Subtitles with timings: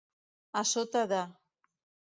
[0.61, 1.23] A sota de.